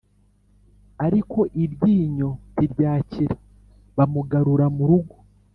[1.05, 3.35] ariko iryinyo ntiryakira,
[3.97, 5.15] bamugarura mu rugo